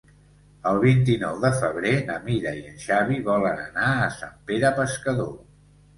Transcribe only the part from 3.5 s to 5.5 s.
anar a Sant Pere Pescador.